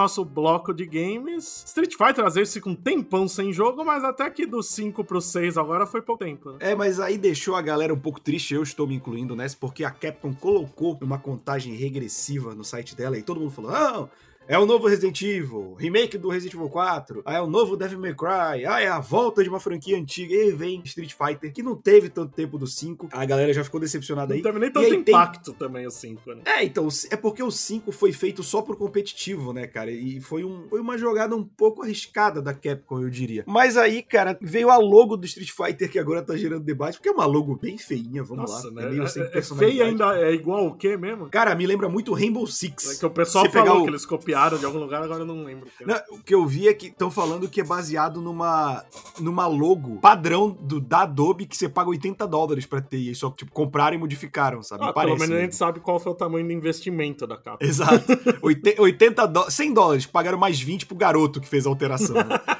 nosso 0.00 0.24
bloco 0.24 0.72
de 0.72 0.86
games, 0.86 1.62
Street 1.66 1.94
Fighter 1.94 2.24
às 2.24 2.34
vezes 2.34 2.54
fica 2.54 2.68
um 2.68 2.74
tempão 2.74 3.28
sem 3.28 3.52
jogo, 3.52 3.84
mas 3.84 4.02
até 4.02 4.30
que 4.30 4.46
do 4.46 4.62
5 4.62 5.04
pro 5.04 5.20
6 5.20 5.58
agora 5.58 5.86
foi 5.86 6.00
pouco 6.00 6.24
tempo. 6.24 6.56
É, 6.58 6.74
mas 6.74 6.98
aí 6.98 7.18
deixou 7.18 7.54
a 7.54 7.60
galera 7.60 7.92
um 7.92 7.98
pouco 7.98 8.20
triste, 8.20 8.54
eu 8.54 8.62
estou 8.62 8.86
me 8.86 8.94
incluindo 8.94 9.36
nessa, 9.36 9.56
porque 9.58 9.84
a 9.84 9.90
Capcom 9.90 10.32
colocou 10.34 10.98
uma 11.02 11.18
contagem 11.18 11.74
regressiva 11.74 12.54
no 12.54 12.64
site 12.64 12.96
dela 12.96 13.18
e 13.18 13.22
todo 13.22 13.40
mundo 13.40 13.50
falou: 13.50 13.70
não, 13.70 14.10
é 14.50 14.58
o 14.58 14.66
novo 14.66 14.88
Resident 14.88 15.22
Evil, 15.22 15.74
remake 15.78 16.18
do 16.18 16.28
Resident 16.28 16.54
Evil 16.54 16.68
4, 16.68 17.22
ah, 17.24 17.36
é 17.36 17.40
o 17.40 17.46
novo 17.46 17.76
Devil 17.76 18.00
May 18.00 18.12
Cry, 18.12 18.66
ah, 18.66 18.80
é 18.80 18.88
a 18.88 18.98
volta 18.98 19.44
de 19.44 19.48
uma 19.48 19.60
franquia 19.60 19.96
antiga, 19.96 20.34
e 20.34 20.50
vem 20.50 20.82
Street 20.84 21.14
Fighter, 21.14 21.52
que 21.52 21.62
não 21.62 21.76
teve 21.76 22.08
tanto 22.08 22.34
tempo 22.34 22.58
do 22.58 22.66
5, 22.66 23.10
a 23.12 23.24
galera 23.24 23.52
já 23.52 23.62
ficou 23.62 23.78
decepcionada 23.78 24.34
aí. 24.34 24.42
Não 24.42 24.50
teve 24.50 24.58
nem 24.58 24.72
tanto 24.72 24.92
impacto 24.92 25.52
tem... 25.52 25.54
também 25.54 25.86
o 25.86 25.90
5, 25.92 26.34
né? 26.34 26.42
É, 26.44 26.64
então, 26.64 26.88
é 27.12 27.16
porque 27.16 27.40
o 27.44 27.50
5 27.52 27.92
foi 27.92 28.10
feito 28.10 28.42
só 28.42 28.60
pro 28.60 28.76
competitivo, 28.76 29.52
né, 29.52 29.68
cara, 29.68 29.92
e 29.92 30.20
foi, 30.20 30.42
um, 30.42 30.66
foi 30.68 30.80
uma 30.80 30.98
jogada 30.98 31.36
um 31.36 31.44
pouco 31.44 31.84
arriscada 31.84 32.42
da 32.42 32.52
Capcom, 32.52 33.02
eu 33.02 33.08
diria. 33.08 33.44
Mas 33.46 33.76
aí, 33.76 34.02
cara, 34.02 34.36
veio 34.42 34.68
a 34.68 34.78
logo 34.78 35.16
do 35.16 35.26
Street 35.26 35.52
Fighter, 35.52 35.88
que 35.88 35.98
agora 36.00 36.22
tá 36.22 36.36
gerando 36.36 36.64
debate, 36.64 36.98
porque 36.98 37.08
é 37.08 37.12
uma 37.12 37.24
logo 37.24 37.54
bem 37.54 37.78
feinha, 37.78 38.24
vamos 38.24 38.50
Nossa, 38.50 38.66
lá. 38.66 38.74
Né? 38.74 38.86
É 38.86 38.90
meio 38.90 39.06
sem 39.06 39.22
é, 39.22 39.30
é 39.32 39.42
feia 39.42 39.84
ainda, 39.84 40.18
é 40.18 40.32
igual 40.34 40.66
o 40.66 40.74
quê 40.74 40.96
mesmo? 40.96 41.28
Cara, 41.28 41.54
me 41.54 41.64
lembra 41.68 41.88
muito 41.88 42.12
Rainbow 42.12 42.44
Six. 42.48 42.96
É 42.96 42.98
que 42.98 43.06
o 43.06 43.10
pessoal 43.10 43.44
Você 43.44 43.52
falou 43.52 43.82
o... 43.82 43.84
que 43.84 43.90
eles 43.90 44.04
copiaram 44.04 44.39
de 44.48 44.64
algum 44.64 44.78
lugar, 44.78 45.02
agora 45.02 45.20
eu 45.20 45.26
não 45.26 45.44
lembro. 45.44 45.68
Não, 45.84 45.96
o 46.10 46.22
que 46.22 46.34
eu 46.34 46.46
vi 46.46 46.68
é 46.68 46.74
que 46.74 46.86
estão 46.86 47.10
falando 47.10 47.48
que 47.48 47.60
é 47.60 47.64
baseado 47.64 48.20
numa, 48.20 48.84
numa 49.18 49.46
logo 49.46 49.98
padrão 50.00 50.50
do, 50.50 50.80
da 50.80 51.02
Adobe 51.02 51.46
que 51.46 51.56
você 51.56 51.68
paga 51.68 51.90
80 51.90 52.26
dólares 52.26 52.66
pra 52.66 52.80
ter. 52.80 52.98
E 52.98 53.14
só, 53.14 53.30
tipo, 53.30 53.52
compraram 53.52 53.96
e 53.96 53.98
modificaram, 53.98 54.62
sabe? 54.62 54.84
Ah, 54.84 54.92
Parece, 54.92 55.16
pelo 55.16 55.28
menos 55.28 55.42
a 55.42 55.44
gente 55.44 55.56
sabe 55.56 55.80
qual 55.80 55.98
foi 56.00 56.12
o 56.12 56.14
tamanho 56.14 56.46
do 56.46 56.52
investimento 56.52 57.26
da 57.26 57.36
capa. 57.36 57.64
Exato. 57.64 58.04
80 58.42 59.26
dólares, 59.26 59.54
100 59.54 59.74
dólares, 59.74 60.06
pagaram 60.06 60.38
mais 60.38 60.60
20 60.60 60.86
pro 60.86 60.96
garoto 60.96 61.40
que 61.40 61.48
fez 61.48 61.66
a 61.66 61.68
alteração. 61.68 62.16
Né? 62.16 62.40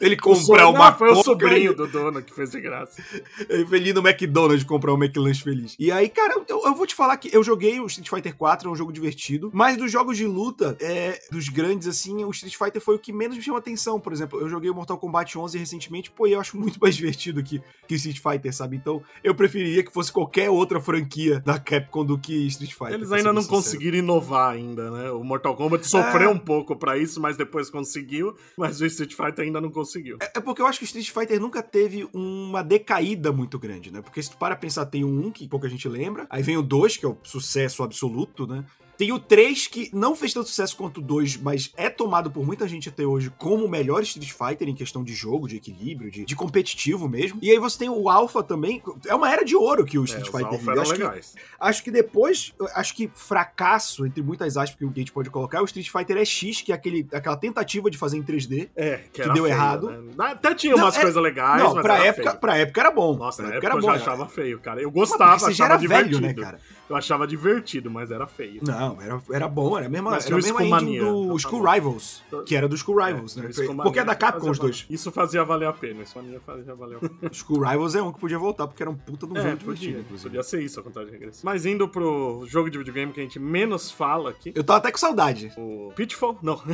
ele 0.00 0.16
comprar 0.16 0.68
uma 0.68 0.90
não, 0.90 0.98
foi 0.98 1.10
o 1.10 1.22
sobrinho 1.22 1.74
do 1.74 1.86
dono 1.86 2.22
que 2.22 2.34
fez 2.34 2.50
de 2.50 2.60
graça. 2.60 3.02
Ele 3.48 3.66
foi 3.66 3.92
no 3.92 4.06
McDonald's 4.06 4.64
comprar 4.64 4.92
um 4.92 5.02
McLanche 5.02 5.42
feliz. 5.42 5.74
E 5.78 5.90
aí, 5.90 6.08
cara, 6.08 6.34
eu, 6.48 6.62
eu, 6.64 6.74
vou 6.74 6.86
te 6.86 6.94
falar 6.94 7.16
que 7.16 7.34
eu 7.34 7.42
joguei 7.42 7.80
o 7.80 7.86
Street 7.86 8.08
Fighter 8.08 8.34
4, 8.34 8.68
é 8.68 8.72
um 8.72 8.76
jogo 8.76 8.92
divertido, 8.92 9.50
mas 9.52 9.76
dos 9.76 9.90
jogos 9.90 10.16
de 10.16 10.26
luta, 10.26 10.76
é, 10.80 11.20
dos 11.30 11.48
grandes, 11.48 11.88
assim, 11.88 12.24
o 12.24 12.30
Street 12.30 12.56
Fighter 12.56 12.80
foi 12.80 12.94
o 12.94 12.98
que 12.98 13.12
menos 13.12 13.36
me 13.36 13.42
chamou 13.42 13.58
atenção. 13.58 14.00
Por 14.00 14.12
exemplo, 14.12 14.40
eu 14.40 14.48
joguei 14.48 14.70
o 14.70 14.74
Mortal 14.74 14.98
Kombat 14.98 15.36
11 15.36 15.58
recentemente, 15.58 16.10
pô, 16.10 16.26
eu 16.26 16.40
acho 16.40 16.56
muito 16.56 16.78
mais 16.80 16.94
divertido 16.96 17.42
que, 17.42 17.62
que 17.86 17.94
Street 17.94 18.20
Fighter, 18.20 18.54
sabe? 18.54 18.76
Então, 18.76 19.02
eu 19.22 19.34
preferiria 19.34 19.82
que 19.82 19.92
fosse 19.92 20.12
qualquer 20.12 20.50
outra 20.50 20.80
franquia 20.80 21.40
da 21.40 21.58
Capcom 21.58 22.04
do 22.04 22.18
que 22.18 22.46
Street 22.46 22.72
Fighter. 22.72 22.94
Eles 22.94 23.12
ainda 23.12 23.32
não 23.32 23.42
sincero. 23.42 23.62
conseguiram 23.62 23.98
inovar 23.98 24.52
ainda, 24.52 24.90
né? 24.90 25.10
O 25.10 25.22
Mortal 25.24 25.56
Kombat 25.56 25.86
sofreu 25.86 26.30
é... 26.30 26.32
um 26.32 26.38
pouco 26.38 26.76
para 26.76 26.96
isso, 26.96 27.20
mas 27.20 27.36
depois 27.36 27.70
conseguiu, 27.70 28.36
mas 28.56 28.80
o 28.80 28.86
Street 28.92 29.14
Fighter 29.14 29.44
ainda 29.44 29.60
não 29.60 29.70
conseguiu. 29.70 30.18
É, 30.20 30.38
é, 30.38 30.40
porque 30.40 30.62
eu 30.62 30.66
acho 30.66 30.78
que 30.78 30.84
Street 30.84 31.10
Fighter 31.10 31.40
nunca 31.40 31.62
teve 31.62 32.08
uma 32.12 32.62
decaída 32.62 33.32
muito 33.32 33.58
grande, 33.58 33.90
né? 33.90 34.00
Porque 34.00 34.22
se 34.22 34.30
tu 34.30 34.36
para 34.36 34.56
pensar, 34.56 34.86
tem 34.86 35.04
o 35.04 35.08
1, 35.08 35.30
que 35.32 35.48
pouca 35.48 35.68
gente 35.68 35.88
lembra, 35.88 36.26
aí 36.30 36.42
vem 36.42 36.56
o 36.56 36.62
2, 36.62 36.96
que 36.96 37.04
é 37.04 37.08
o 37.08 37.16
sucesso 37.22 37.82
absoluto, 37.82 38.46
né? 38.46 38.64
Tem 38.96 39.12
o 39.12 39.18
3, 39.18 39.66
que 39.66 39.90
não 39.92 40.14
fez 40.14 40.32
tanto 40.32 40.48
sucesso 40.48 40.76
quanto 40.76 40.98
o 40.98 41.02
2, 41.02 41.38
mas 41.38 41.72
é 41.76 41.88
tomado 41.88 42.30
por 42.30 42.44
muita 42.44 42.68
gente 42.68 42.88
até 42.88 43.04
hoje 43.04 43.32
como 43.38 43.64
o 43.64 43.68
melhor 43.68 44.02
Street 44.02 44.32
Fighter 44.32 44.68
em 44.68 44.74
questão 44.74 45.02
de 45.02 45.12
jogo, 45.14 45.48
de 45.48 45.56
equilíbrio, 45.56 46.10
de, 46.10 46.24
de 46.24 46.36
competitivo 46.36 47.08
mesmo. 47.08 47.38
E 47.42 47.50
aí 47.50 47.58
você 47.58 47.78
tem 47.78 47.88
o 47.88 48.08
Alpha 48.08 48.42
também. 48.42 48.82
É 49.06 49.14
uma 49.14 49.30
era 49.30 49.44
de 49.44 49.56
ouro 49.56 49.84
que 49.84 49.98
o 49.98 50.04
Street 50.04 50.28
é, 50.28 50.30
Fighter 50.30 50.58
vive. 50.58 50.80
Acho, 50.80 50.94
que, 50.94 51.38
acho 51.60 51.84
que 51.84 51.90
depois, 51.90 52.54
acho 52.74 52.94
que 52.94 53.10
fracasso, 53.14 54.06
entre 54.06 54.22
muitas 54.22 54.56
aspas 54.56 54.78
que 54.78 54.84
a 54.84 54.98
gente 54.98 55.12
pode 55.12 55.30
colocar, 55.30 55.58
é 55.58 55.60
o 55.60 55.64
Street 55.64 55.88
Fighter 55.90 56.24
X, 56.24 56.62
que 56.62 56.72
é 56.72 56.74
aquele, 56.74 57.06
aquela 57.12 57.36
tentativa 57.36 57.90
de 57.90 57.98
fazer 57.98 58.18
em 58.18 58.22
3D. 58.22 58.68
É, 58.76 58.98
que, 59.12 59.22
que 59.22 59.28
deu 59.30 59.44
feio, 59.44 59.46
errado. 59.46 59.90
Né? 59.90 60.12
Até 60.18 60.54
tinha 60.54 60.74
umas 60.76 60.94
não, 60.94 61.02
coisas 61.02 61.22
legais, 61.22 61.62
não, 61.62 61.74
mas 61.74 61.82
pra 61.82 62.04
época, 62.04 62.30
feio. 62.30 62.40
pra 62.40 62.56
época 62.56 62.80
era 62.80 62.90
bom. 62.90 63.16
Nossa, 63.16 63.42
pra 63.42 63.52
época, 63.52 63.66
época 63.66 63.78
eu 63.78 63.82
já 63.82 63.92
achava 63.92 64.28
feio, 64.28 64.58
cara. 64.60 64.80
Eu 64.80 64.90
gostava, 64.90 65.32
mas 65.32 65.44
achava 65.44 65.54
já 65.54 65.64
era 65.64 65.76
divertido. 65.76 66.20
velho, 66.20 66.36
né, 66.36 66.42
cara? 66.42 66.58
Eu 66.88 66.96
achava 66.96 67.26
divertido, 67.26 67.90
mas 67.90 68.10
era 68.10 68.26
feio. 68.26 68.60
Não, 68.62 68.81
Não, 68.88 69.00
era, 69.00 69.22
era 69.30 69.48
bom, 69.48 69.76
era 69.76 69.86
a 69.86 69.88
mesma, 69.88 70.10
Mas 70.10 70.26
era 70.26 70.34
a 70.34 70.38
mesma 70.38 70.62
engine 70.64 70.70
Mania, 70.70 71.04
do 71.04 71.32
tá 71.32 71.38
School 71.48 71.62
bom. 71.62 71.70
Rivals, 71.70 72.22
que 72.46 72.56
era 72.56 72.68
do 72.68 72.76
School 72.76 73.04
Rivals, 73.04 73.36
né? 73.36 73.48
Isso 73.48 73.74
Porque 73.76 73.98
é 73.98 74.04
da 74.04 74.14
Capcom 74.14 74.50
os 74.50 74.58
dois. 74.58 74.86
Isso 74.90 75.10
fazia 75.12 75.44
valer 75.44 75.68
a 75.68 75.72
pena, 75.72 76.02
isso 76.02 76.14
fazia 76.44 76.74
valer 76.74 76.96
a 76.96 77.00
pena. 77.00 77.12
School 77.32 77.60
Rivals 77.60 77.94
é 77.94 78.02
um 78.02 78.12
que 78.12 78.20
podia 78.20 78.38
voltar, 78.38 78.66
porque 78.66 78.82
era 78.82 78.90
um 78.90 78.96
puta 78.96 79.26
de 79.26 79.32
um 79.32 79.36
É, 79.36 79.42
jogo 79.42 79.56
divertido, 79.56 79.92
podia, 79.92 80.00
inclusive. 80.00 80.28
podia 80.30 80.42
ser 80.42 80.62
isso 80.62 80.80
a 80.80 80.82
contagem 80.82 81.12
regressiva. 81.12 81.42
Mas 81.44 81.64
indo 81.66 81.88
pro 81.88 82.44
jogo 82.46 82.70
de 82.70 82.78
videogame 82.78 83.12
que 83.12 83.20
a 83.20 83.22
gente 83.22 83.38
menos 83.38 83.90
fala 83.90 84.30
aqui, 84.30 84.52
Eu 84.54 84.64
tava 84.64 84.78
até 84.78 84.90
com 84.90 84.98
saudade. 84.98 85.52
o 85.56 85.92
Pitfall, 85.94 86.38
não. 86.42 86.60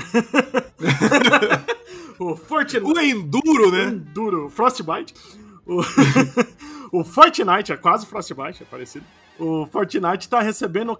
o 2.18 2.36
Fortnite. 2.36 2.86
O 2.86 2.98
Enduro, 2.98 3.70
né? 3.70 4.00
O 4.16 4.48
Frostbite. 4.50 5.14
O, 5.66 5.80
o 7.00 7.04
Fortnite, 7.04 7.72
é 7.72 7.76
quase 7.76 8.06
Frostbite, 8.06 8.62
é 8.62 8.66
parecido. 8.66 9.04
O 9.38 9.66
Fortnite 9.66 10.28
tá 10.28 10.40
recebendo 10.40 10.98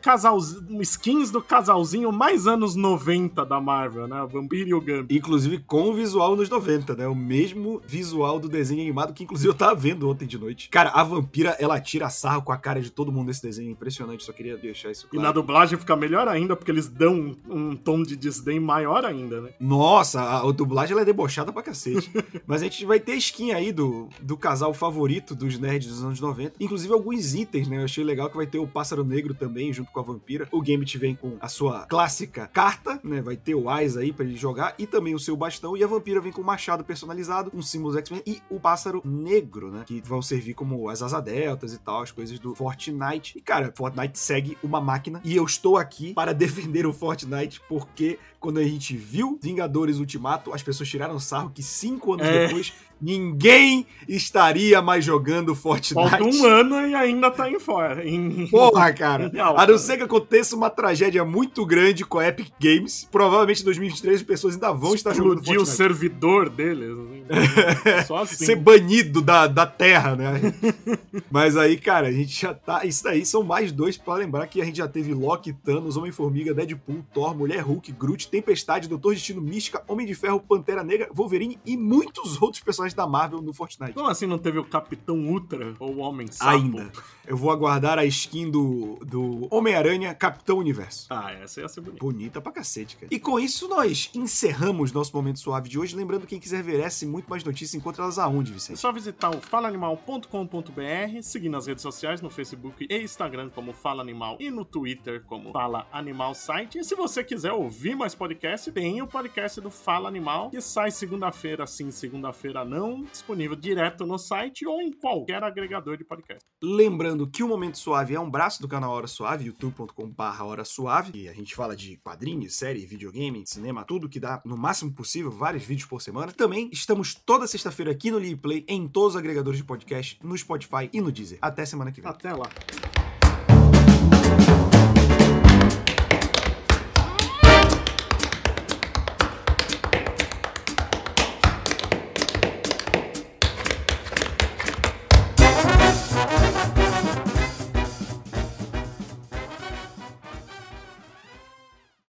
skins 0.81 1.31
do 1.31 1.43
casalzinho 1.43 2.13
mais 2.13 2.47
anos 2.47 2.77
90 2.77 3.45
da 3.45 3.61
Marvel, 3.61 4.07
né? 4.07 4.23
O 4.23 4.29
Vampiro 4.29 4.69
e 4.69 4.75
o 4.75 4.81
Gumby. 4.81 5.17
Inclusive 5.17 5.59
com 5.59 5.91
o 5.91 5.95
visual 5.95 6.37
nos 6.37 6.49
90, 6.49 6.95
né? 6.95 7.07
O 7.09 7.15
mesmo 7.15 7.83
visual 7.87 8.39
do 8.39 8.49
desenho 8.49 8.81
animado 8.81 9.13
que, 9.13 9.25
inclusive, 9.25 9.49
eu 9.49 9.55
tava 9.55 9.75
vendo 9.75 10.09
ontem 10.09 10.27
de 10.27 10.39
noite. 10.39 10.69
Cara, 10.69 10.91
a 10.91 11.03
vampira, 11.03 11.57
ela 11.59 11.81
tira 11.81 12.09
sarro 12.09 12.43
com 12.43 12.53
a 12.53 12.57
cara 12.57 12.81
de 12.81 12.91
todo 12.91 13.11
mundo 13.11 13.29
nesse 13.29 13.43
desenho. 13.43 13.71
Impressionante, 13.71 14.25
só 14.25 14.33
queria 14.33 14.57
deixar 14.57 14.91
isso 14.91 15.07
E 15.07 15.11
claro. 15.11 15.27
na 15.27 15.33
dublagem 15.33 15.79
fica 15.79 15.97
melhor 15.97 16.29
ainda, 16.29 16.55
porque 16.55 16.71
eles 16.71 16.89
dão 16.89 17.37
um, 17.49 17.71
um 17.71 17.77
tom 17.77 18.03
de 18.03 18.17
desdém 18.17 18.61
maior 18.61 19.05
ainda, 19.05 19.41
né? 19.41 19.51
Nossa, 19.59 20.21
a, 20.21 20.49
a 20.49 20.53
dublagem 20.53 20.93
ela 20.93 21.03
é 21.03 21.05
debochada 21.05 21.53
pra 21.53 21.63
cacete. 21.63 22.11
Mas 22.47 22.63
a 22.63 22.65
gente 22.65 22.85
vai 22.87 23.01
ter 23.01 23.15
skin 23.17 23.53
aí 23.53 23.73
do, 23.73 24.09
do 24.21 24.37
casal 24.37 24.73
favorito 24.73 25.35
dos 25.35 25.59
nerds 25.59 25.89
dos 25.89 26.05
anos 26.05 26.21
90. 26.21 26.55
Inclusive 26.61 26.93
alguns 26.93 27.35
itens, 27.35 27.69
né? 27.69 27.79
Eu 27.79 27.85
achei 27.85 28.05
legal 28.05 28.28
que 28.29 28.37
vai 28.37 28.47
ter 28.47 28.59
o 28.59 28.67
pássaro 28.67 29.05
negro 29.05 29.35
também, 29.35 29.73
junto 29.73 29.91
com 29.91 30.01
a 30.01 30.03
vampira. 30.03 30.49
O 30.51 30.61
Gambit 30.61 30.97
vem 30.99 31.15
com 31.15 31.37
a 31.41 31.49
sua 31.49 31.87
clássica 31.87 32.47
carta, 32.47 33.01
né? 33.03 33.21
Vai 33.21 33.37
ter 33.37 33.55
o 33.55 33.71
Eyes 33.71 33.97
aí 33.97 34.13
pra 34.13 34.25
ele 34.25 34.37
jogar. 34.37 34.75
E 34.79 34.87
também 34.87 35.15
o 35.15 35.19
seu 35.19 35.37
bastão. 35.37 35.77
E 35.77 35.85
a 35.85 35.87
vampira 35.87 36.21
vem 36.21 36.33
com 36.33 36.43
o 36.43 36.45
machado 36.45 36.85
personalizado, 36.85 37.51
um 37.55 37.63
símbolo 37.63 37.99
X-Men. 37.99 38.23
E 38.27 38.41
o 38.51 38.61
pássaro 38.61 39.03
negro, 39.05 39.71
né? 39.71 39.85
Que 39.87 40.01
vão 40.05 40.23
servir 40.23 40.55
como 40.55 40.89
as 40.89 41.03
asa 41.03 41.21
deltas 41.21 41.73
e 41.73 41.79
tal, 41.79 42.03
as 42.03 42.11
coisas 42.11 42.39
do 42.39 42.55
Fortnite. 42.55 43.37
E 43.37 43.41
cara, 43.41 43.73
Fortnite 43.75 44.19
segue 44.19 44.59
uma 44.63 44.81
máquina. 44.81 45.21
E 45.25 45.37
eu 45.37 45.45
estou 45.45 45.77
aqui 45.77 46.15
para 46.15 46.33
defender 46.35 46.87
o 46.87 46.93
Fortnite, 46.93 47.61
porque 47.69 48.19
quando 48.41 48.59
a 48.59 48.65
gente 48.65 48.97
viu 48.97 49.39
Vingadores 49.43 49.99
Ultimato, 49.99 50.53
as 50.55 50.63
pessoas 50.63 50.89
tiraram 50.89 51.19
sarro 51.19 51.51
que 51.55 51.63
cinco 51.63 52.15
anos 52.15 52.27
É. 52.27 52.47
depois 52.47 52.73
ninguém 53.01 53.87
estaria 54.09 54.81
mais 54.83 55.05
jogando 55.05 55.55
Fortnite. 55.55 55.95
Falta 55.95 56.25
um 56.25 56.45
ano 56.45 56.87
e 56.87 56.95
ainda 56.95 57.31
tá 57.31 57.49
em 57.51 57.59
fora. 57.61 58.07
Em... 58.09 58.47
Porra, 58.49 58.93
cara. 58.93 59.31
A 59.57 59.67
não 59.67 59.79
ser 59.79 59.97
que 59.97 60.03
aconteça 60.03 60.57
uma 60.57 60.71
tragédia 60.71 61.25
muito 61.25 61.65
grande 61.65 62.05
com 62.05 62.19
a 62.19 62.29
Epic 62.29 62.49
Games. 62.61 63.07
Provavelmente 63.11 63.63
em 63.63 63.65
2023 63.65 64.17
as 64.17 64.23
pessoas 64.23 64.55
ainda 64.55 64.73
vão 64.73 64.95
estar 64.95 65.13
jogando 65.15 65.39
Explodir 65.41 65.61
o 65.61 65.67
Fortnite. 65.67 65.77
servidor 65.77 66.49
deles. 66.49 67.18
Só 68.07 68.19
assim. 68.19 68.45
Ser 68.45 68.57
banido 68.57 69.21
da, 69.21 69.47
da 69.47 69.67
Terra, 69.67 70.17
né? 70.17 70.55
Mas 71.31 71.57
aí, 71.57 71.77
cara, 71.77 72.09
a 72.09 72.13
gente 72.13 72.41
já 72.41 72.55
tá. 72.55 72.85
Isso 72.85 73.05
daí 73.05 73.25
são 73.25 73.43
mais 73.43 73.73
dois 73.73 73.97
pra 73.97 74.15
lembrar 74.15 74.47
que 74.47 74.61
a 74.61 74.65
gente 74.65 74.79
já 74.79 74.89
teve 74.89 75.13
Loki, 75.13 75.53
Thanos, 75.53 75.97
Homem-Formiga, 75.97 76.55
Deadpool, 76.55 77.05
Thor, 77.13 77.37
Mulher 77.37 77.61
Hulk, 77.61 77.93
Groot, 77.93 78.29
Tempestade, 78.29 78.89
Doutor 78.89 79.15
Destino, 79.15 79.41
Mística, 79.41 79.83
Homem 79.87 80.07
de 80.07 80.15
Ferro, 80.15 80.41
Pantera 80.41 80.83
Negra, 80.83 81.09
Wolverine 81.13 81.59
e 81.65 81.77
muitos 81.77 82.41
outros 82.41 82.63
personagens 82.63 82.95
da 82.95 83.07
Marvel 83.07 83.43
no 83.43 83.53
Fortnite. 83.53 83.93
Como 83.93 84.09
assim 84.09 84.27
não 84.27 84.39
teve 84.39 84.59
o 84.59 84.65
Capitão 84.65 85.17
Ultra 85.19 85.75
ou 85.79 85.97
o 85.97 85.99
Homem 85.99 86.27
Sapo? 86.31 86.51
Ainda. 86.51 86.91
Eu 87.27 87.37
vou 87.37 87.51
aguardar 87.51 87.99
a 87.99 88.05
skin 88.07 88.51
do, 88.51 88.99
do 89.05 89.49
Homem-Aranha 89.51 90.15
Capitão 90.15 90.59
Universo. 90.59 91.07
Ah, 91.11 91.33
essa 91.33 91.61
ia 91.61 91.69
ser 91.69 91.83
bonita. 91.83 92.05
Bonita 92.05 92.41
pra 92.41 92.53
cacete, 92.53 92.97
cara. 92.97 93.09
E 93.11 93.19
com 93.19 93.39
isso 93.39 93.69
nós 93.69 94.11
encerramos 94.15 94.93
nosso 94.93 95.15
momento 95.15 95.39
suave 95.39 95.69
de 95.69 95.79
hoje. 95.79 95.95
Lembrando 95.95 96.27
quem 96.27 96.41
quiser 96.41 96.63
ver 96.63 96.81
essa 96.81 97.05
e 97.05 97.09
muito 97.19 97.29
mais 97.29 97.43
notícias, 97.45 97.75
encontra 97.75 98.05
elas 98.05 98.19
aonde, 98.19 98.53
É 98.53 98.55
Vicente? 98.55 98.79
só 98.79 98.93
visitar 98.93 99.31
o 99.35 99.41
falaanimal.com.br, 99.41 101.23
seguir 101.23 101.49
nas 101.49 101.67
redes 101.67 101.83
sociais, 101.83 102.21
no 102.21 102.31
Facebook 102.31 102.87
e 102.89 103.03
Instagram 103.03 103.51
como 103.51 103.73
Fala 103.73 104.03
Animal 104.03 104.37
e 104.41 104.51
no 104.51 104.65
Twitter 104.65 105.23
como 105.25 105.53
Fala 105.53 105.87
Animal 105.93 106.35
Site. 106.35 106.79
E 106.79 106.85
se 106.85 106.95
você 106.95 107.25
quiser 107.25 107.53
ouvir 107.53 107.97
mais 107.97 108.15
podcast, 108.15 108.71
tem 108.73 109.03
o 109.03 109.07
podcast 109.07 109.61
do 109.61 109.71
Fala 109.71 110.09
Animal, 110.09 110.51
que 110.51 110.61
sai 110.61 110.91
segunda-feira 110.91 111.67
sim, 111.67 111.91
segunda-feira 111.91 112.65
não, 112.65 113.03
disponível 113.05 113.57
direto 113.57 114.07
no 114.07 114.19
site 114.19 114.67
ou 114.67 114.81
em 114.81 114.93
qualquer 114.93 115.43
agregador 115.43 115.97
de 115.97 116.05
podcast. 116.05 116.45
Lembrando 116.63 117.29
que 117.29 117.43
o 117.43 117.49
Momento 117.49 117.79
Suave 117.79 118.15
é 118.15 118.21
um 118.21 118.31
braço 118.31 118.61
do 118.63 118.69
canal 118.69 118.93
Hora 118.93 119.07
Suave, 119.07 119.47
youtube.com.br 119.47 120.43
Hora 120.43 120.65
Suave, 120.65 121.13
e 121.15 121.29
a 121.29 121.33
gente 121.33 121.55
fala 121.55 121.75
de 121.75 121.97
quadrinhos, 121.99 122.55
série, 122.57 122.87
videogame, 122.87 123.45
cinema, 123.47 123.85
tudo 123.85 124.09
que 124.09 124.21
dá 124.21 124.41
no 124.45 124.57
máximo 124.57 124.93
possível, 124.93 125.31
vários 125.31 125.65
vídeos 125.65 125.89
por 125.89 126.01
semana. 126.01 126.33
Também 126.33 126.71
estamos 127.09 127.15
toda 127.15 127.47
sexta-feira 127.47 127.91
aqui 127.91 128.11
no 128.11 128.19
Live 128.19 128.37
Play, 128.37 128.65
em 128.69 128.87
todos 128.87 129.15
os 129.15 129.19
agregadores 129.19 129.59
de 129.59 129.65
podcast, 129.65 130.19
no 130.23 130.37
Spotify 130.37 130.91
e 130.93 131.01
no 131.01 131.11
Deezer. 131.11 131.39
Até 131.41 131.65
semana 131.65 131.91
que 131.91 132.01
vem. 132.01 132.11
Até 132.11 132.33
lá. 132.33 132.49